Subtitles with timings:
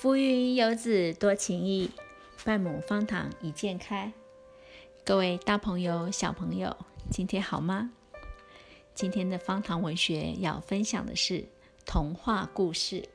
[0.00, 1.90] 浮云游子多情意，
[2.44, 4.12] 半亩方塘一鉴开。
[5.04, 6.76] 各位大朋友、小朋友，
[7.10, 7.90] 今天好吗？
[8.94, 11.48] 今天的方塘文学要分享的是
[11.84, 13.08] 童话故事。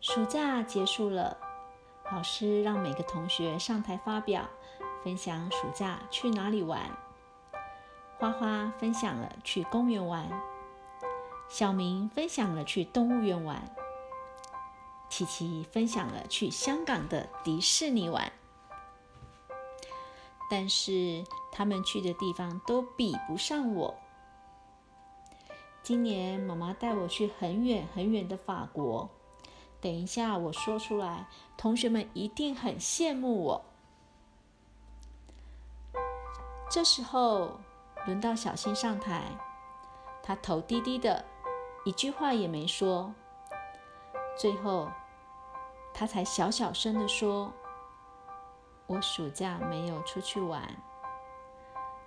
[0.00, 1.38] 暑假结束了，
[2.12, 4.48] 老师让每个同学上台发表，
[5.02, 6.80] 分享暑假去哪里玩。
[8.18, 10.30] 花花分享了去公园玩，
[11.48, 13.60] 小明分享了去动物园玩。
[15.16, 18.32] 琪琪分享了去香港的迪士尼玩，
[20.50, 23.94] 但是他们去的地方都比不上我。
[25.84, 29.08] 今年妈妈带我去很远很远的法国，
[29.80, 33.64] 等一下我说出来，同学们一定很羡慕我。
[36.68, 37.60] 这时候
[38.04, 39.38] 轮到小新上台，
[40.24, 41.24] 他头低低的，
[41.84, 43.14] 一句话也没说。
[44.36, 44.90] 最后，
[45.94, 47.52] 他才小小声的说
[48.88, 50.60] ：“我暑假没有出去玩。”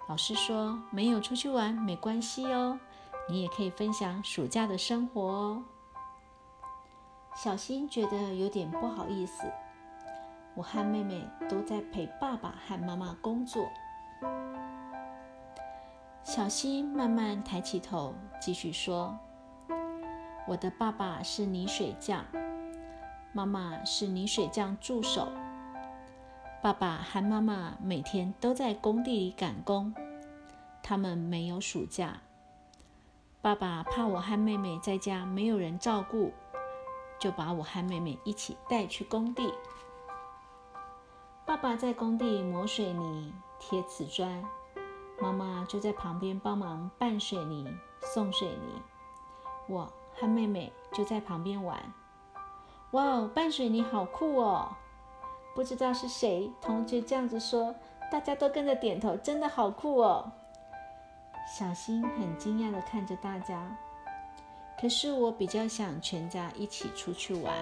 [0.07, 2.77] 老师说：“没有出去玩没关系哦，
[3.29, 5.63] 你也可以分享暑假的生活哦。”
[7.33, 9.43] 小新觉得有点不好意思。
[10.55, 13.69] 我和妹妹都在陪爸爸和妈妈工作。
[16.23, 19.17] 小新慢慢抬起头，继续说。
[20.47, 22.25] 我的爸爸是泥水匠，
[23.37, 25.27] 妈妈是泥水匠助手。
[26.59, 29.93] 爸爸和妈妈每天都在工地里赶工，
[30.81, 32.19] 他们没有暑假。
[33.39, 36.33] 爸爸怕我和妹妹在家没有人照顾，
[37.19, 39.53] 就把我和妹妹一起带去工地。
[41.45, 44.43] 爸爸在工地磨水泥、贴瓷砖，
[45.21, 47.71] 妈妈就在旁边帮忙拌水泥、
[48.01, 48.81] 送水泥。
[49.67, 49.93] 我。
[50.19, 51.79] 和妹妹就在旁边玩。
[52.97, 54.75] 哇哦，拌水泥好酷哦！
[55.53, 57.75] 不知道是谁同学这样子说，
[58.11, 60.31] 大家都跟着点头，真的好酷哦。
[61.55, 63.77] 小新很惊讶的看着大家，
[64.81, 67.53] 可是我比较想全家一起出去玩。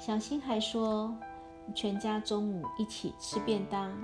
[0.00, 1.14] 小新还说，
[1.72, 3.96] 全家中午一起吃便当，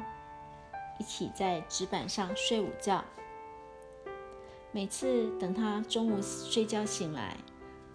[1.01, 3.03] 一起在纸板上睡午觉。
[4.71, 7.37] 每次等他中午睡觉醒来，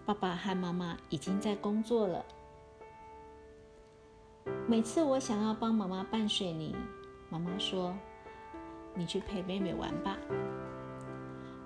[0.10, 2.26] 爸爸和妈妈已经在工作了。
[4.68, 6.76] 每次我想要帮妈妈拌水泥，
[7.30, 7.96] 妈妈说
[8.98, 10.18] ：“你去陪妹妹玩吧。”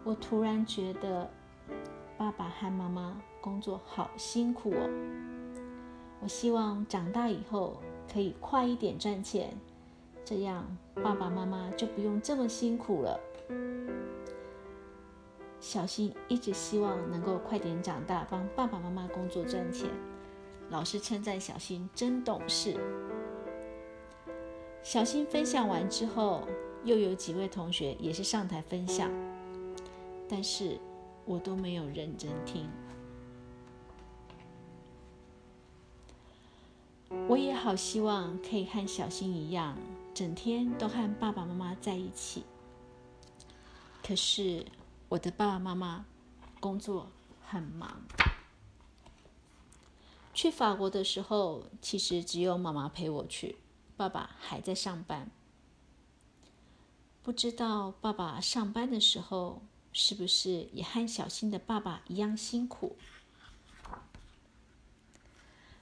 [0.03, 1.31] 我突然觉得
[2.17, 4.89] 爸爸和妈妈工作好辛苦哦。
[6.19, 9.57] 我希望长大以后可以快一点赚钱，
[10.25, 13.17] 这样爸爸妈妈就不用这么辛苦了。
[15.63, 19.89] 小新一直希望能够快点长大，帮爸爸妈妈工作赚钱。
[20.69, 22.77] 老师称赞小新真懂事。
[24.83, 26.45] 小新分享完之后，
[26.83, 29.09] 又有几位同学也是上台分享，
[30.27, 30.77] 但是
[31.23, 32.69] 我都没有认真听。
[37.29, 39.77] 我也好希望可以和小新一样，
[40.13, 42.43] 整天都和爸爸妈妈在一起。
[44.05, 44.65] 可是。
[45.13, 46.05] 我的爸爸妈妈
[46.59, 47.11] 工作
[47.45, 48.01] 很忙。
[50.33, 53.57] 去法国的时候，其实只有妈妈陪我去，
[53.95, 55.29] 爸爸还在上班。
[57.21, 62.95] 不知道爸爸上班的时候是不是也和小新的爸爸一样辛苦？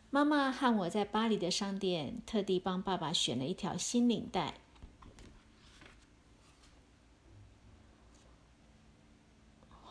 [0.09, 4.55] 妈妈和我在巴黎的商店特地帮爸爸选了一条新领带。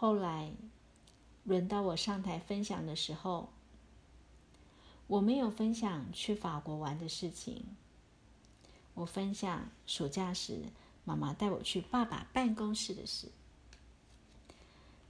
[0.00, 0.54] 后来，
[1.44, 3.50] 轮到我上台分享的时候，
[5.06, 7.66] 我没有分享去法国玩的事情。
[8.94, 10.62] 我分享暑假时
[11.04, 13.28] 妈妈带我去爸爸办公室的事。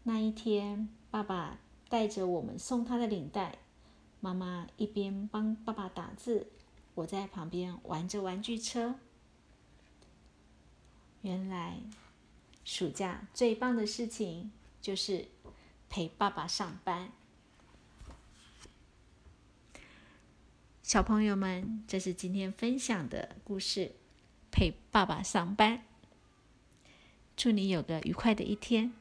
[0.03, 3.59] 那一天，爸爸带着我们送他的领带，
[4.19, 6.49] 妈妈一边帮爸爸打字，
[6.97, 8.97] 我在旁边玩着玩具车。
[11.23, 11.79] 原来，
[12.65, 14.51] 暑假最棒的事情。
[14.81, 15.29] 就是
[15.89, 17.13] 陪爸爸上班，
[20.83, 23.93] 小朋友们，这是今天分享的故事，
[24.51, 25.85] 陪爸爸上班。
[27.37, 28.93] 祝你有个愉快的一天。